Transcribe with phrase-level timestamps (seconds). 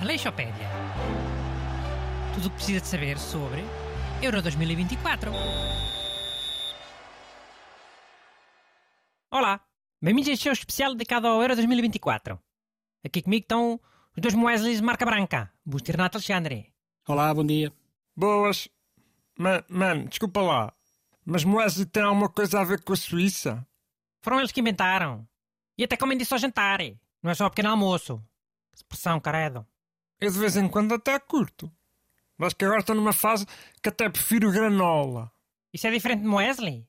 [0.00, 0.68] Aleixopédia.
[2.34, 3.64] Tudo o que precisa de saber sobre
[4.22, 5.32] Euro 2024.
[9.32, 9.60] Olá,
[10.00, 12.38] bem-vindos a este show especial dedicado ao Euro 2024.
[13.04, 13.80] Aqui comigo estão
[14.16, 16.72] os dois Moesleys de marca branca, Busto e Renato Alexandre.
[17.08, 17.72] Olá, bom dia.
[18.14, 18.68] Boas.
[19.36, 20.72] Man, man, desculpa lá.
[21.24, 23.66] Mas Moesley tem alguma coisa a ver com a Suíça?
[24.22, 25.28] Foram eles que inventaram.
[25.80, 26.78] E até comem disso ao jantar.
[27.22, 28.22] Não é só ao pequeno almoço.
[28.76, 29.66] Expressão, caredo.
[30.20, 31.72] Eu de vez em quando até curto.
[32.36, 33.46] Mas que agora estou numa fase
[33.82, 35.32] que até prefiro granola.
[35.72, 36.86] Isso é diferente de Moesley?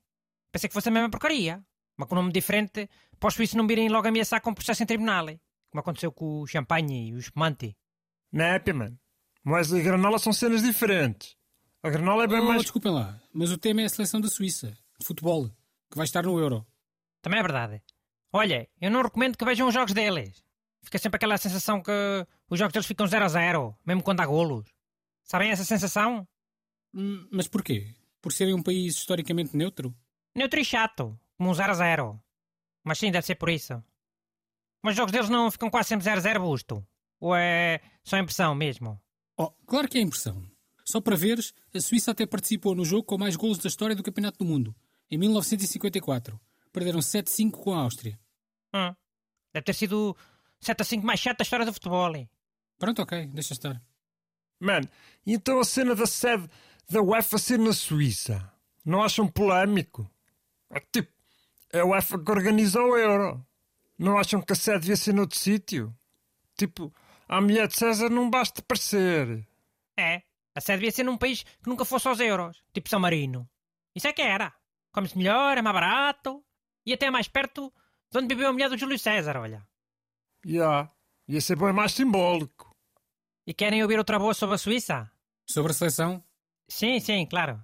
[0.51, 1.63] Pensei que fosse a mesma porcaria.
[1.95, 4.85] Mas com um nome diferente, para os suíços não virem logo ameaçar com processo em
[4.85, 5.27] tribunal.
[5.69, 7.77] Como aconteceu com o champanhe e o espumante.
[8.29, 8.99] Népia, man.
[9.41, 11.37] Moesley e granola são cenas diferentes.
[11.81, 12.63] A granola é bem Oh, mais...
[12.63, 15.47] Desculpem lá, mas o tema é a seleção da Suíça, de futebol,
[15.89, 16.67] que vai estar no Euro.
[17.21, 17.81] Também é verdade.
[18.33, 20.43] Olha, eu não recomendo que vejam os jogos deles.
[20.83, 21.91] Fica sempre aquela sensação que
[22.49, 24.65] os jogos deles ficam 0 a 0, mesmo quando há golos.
[25.23, 26.27] Sabem essa sensação?
[26.93, 27.93] Hum, Mas porquê?
[28.21, 29.95] Por serem um país historicamente neutro?
[30.35, 32.23] Neutro e chato, como um 0 a 0.
[32.83, 33.83] Mas sim, deve ser por isso.
[34.81, 36.85] Mas os jogos deles não ficam quase sempre 0 a 0 busto.
[37.19, 38.99] Ou é só impressão mesmo?
[39.37, 40.43] Oh, claro que é impressão.
[40.83, 44.03] Só para veres, a Suíça até participou no jogo com mais golos da história do
[44.03, 44.75] Campeonato do Mundo,
[45.09, 46.39] em 1954.
[46.73, 48.19] Perderam 7-5 com a Áustria.
[48.73, 48.95] Hum.
[49.53, 50.15] Deve ter sido
[50.59, 52.13] 7 a 5 mais chato da história do futebol.
[52.77, 53.81] Pronto, ok, deixa estar.
[54.59, 54.81] Man,
[55.25, 56.47] e então a cena da sede
[56.89, 58.51] da UEFA ser na Suíça?
[58.85, 60.09] Não acham polémico?
[60.69, 61.11] É que, tipo,
[61.73, 63.45] é a UEFA que organiza o Euro.
[63.97, 65.95] Não acham que a sede devia ser noutro sítio?
[66.57, 66.93] Tipo,
[67.27, 69.47] a mulher de César não basta parecer.
[69.97, 70.23] É,
[70.53, 73.49] a sede devia ser num país que nunca fosse aos euros, tipo São Marino.
[73.95, 74.53] Isso é que era.
[74.91, 76.43] Come-se melhor, é mais barato
[76.85, 77.71] e até é mais perto
[78.15, 79.65] onde viveu a mulher do Júlio César, olha.
[80.45, 80.89] Já,
[81.27, 82.75] ia ser bem mais simbólico.
[83.45, 85.11] E querem ouvir outra boa sobre a Suíça?
[85.45, 86.23] Sobre a seleção?
[86.67, 87.63] Sim, sim, claro.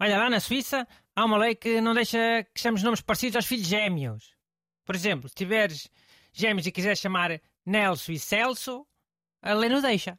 [0.00, 3.46] Olha, lá na Suíça há uma lei que não deixa que chamemos nomes parecidos aos
[3.46, 4.34] filhos gêmeos.
[4.84, 5.88] Por exemplo, se tiveres
[6.32, 8.86] gêmeos e quiseres chamar Nelson e Celso,
[9.42, 10.18] a lei não deixa.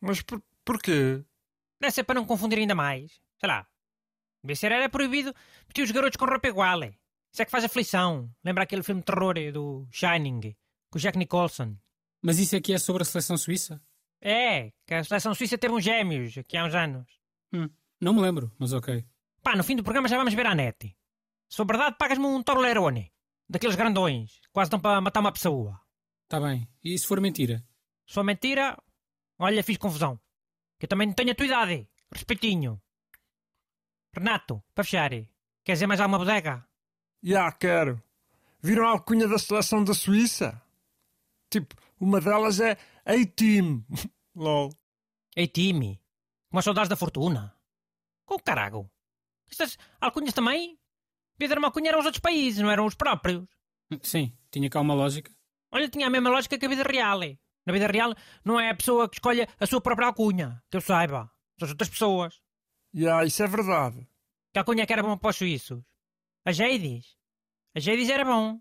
[0.00, 1.24] Mas por, porquê?
[1.80, 3.20] Deve ser para não confundir ainda mais.
[3.38, 3.66] Sei lá.
[4.42, 5.34] Devia ser era proibido
[5.66, 6.80] meter os garotos com roupa igual.
[7.32, 8.30] Isso é que faz aflição.
[8.44, 10.56] Lembra aquele filme de terror do Shining,
[10.90, 11.76] com o Jack Nicholson.
[12.22, 13.80] Mas isso aqui é sobre a seleção suíça?
[14.20, 17.06] É, que a seleção suíça teve uns gêmeos aqui há uns anos.
[17.52, 17.68] Hum,
[18.00, 19.04] não me lembro, mas ok.
[19.42, 20.96] Pá, no fim do programa já vamos ver a net.
[21.48, 23.12] Se for verdade, pagas-me um Torolerone.
[23.48, 24.40] Daqueles grandões.
[24.52, 25.80] Quase dão para matar uma pessoa.
[26.28, 26.68] Tá bem.
[26.84, 27.64] E se for mentira?
[28.06, 28.76] Se for mentira,
[29.38, 30.20] olha, fiz confusão.
[30.78, 31.88] Que eu também não tenho a tua idade.
[32.12, 32.82] Respeitinho.
[34.14, 35.10] Renato, para fechar,
[35.64, 36.67] quer dizer mais alguma bodega?
[37.22, 38.02] Já, quero.
[38.62, 40.60] Viram a alcunha da seleção da Suíça?
[41.50, 43.84] Tipo, uma delas é A-Team.
[44.34, 44.70] LOL.
[45.34, 47.54] Como as saudades da fortuna.
[48.24, 48.90] Com carago.
[49.50, 50.78] Estas alcunhas também?
[51.38, 53.46] Devia dar uma alcunha eram os outros países, não eram os próprios.
[54.02, 55.32] Sim, tinha cá uma lógica.
[55.70, 57.22] Olha, tinha a mesma lógica que a vida real.
[57.22, 57.38] é.
[57.64, 58.14] Na vida real,
[58.44, 60.62] não é a pessoa que escolhe a sua própria alcunha.
[60.70, 61.30] Que eu saiba.
[61.58, 62.40] São as outras pessoas.
[62.92, 64.08] Já, isso é verdade.
[64.52, 65.82] Que alcunha que era bom para os suíços?
[66.48, 67.14] A Jadis.
[67.76, 68.58] A Jadis era bom.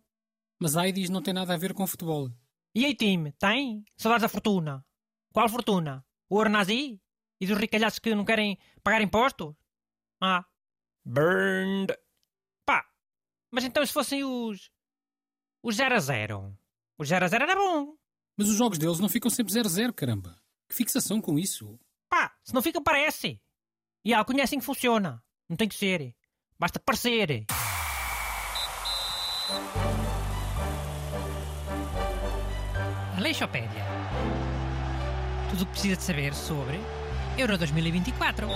[0.60, 2.30] Mas a AIDS não tem nada a ver com futebol.
[2.76, 3.32] E aí, time?
[3.40, 3.86] Tem?
[3.96, 4.86] Saudades da fortuna.
[5.32, 6.06] Qual fortuna?
[6.30, 7.02] O ouro nazi?
[7.40, 9.56] E dos ricalhaços que não querem pagar impostos?
[10.22, 10.44] Ah,
[11.06, 11.94] Burned.
[12.66, 12.86] pá.
[13.54, 14.70] Mas então se fossem os...
[15.64, 16.60] Os 0 a 0?
[17.00, 17.96] Os 0 a 0 era bom.
[18.36, 20.38] Mas os jogos deles não ficam sempre 0-0, caramba.
[20.68, 21.80] Que fixação com isso.
[22.10, 23.42] Pá, se não fica, parece.
[24.04, 25.24] E a alcunha é assim que funciona.
[25.48, 26.14] Não tem que ser.
[26.60, 27.46] Basta parecer.
[33.16, 33.86] Aleixopédia.
[35.50, 36.80] Tudo o que precisa de saber sobre
[37.38, 38.48] Euro 2024.